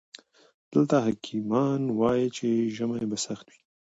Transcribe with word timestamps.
دلته 0.71 0.95
حکيمان 1.05 1.81
وايي 1.99 2.27
چې 2.37 2.47
ژمی 2.75 3.03
به 3.09 3.17
سخت 3.25 3.45
وي. 3.49 3.59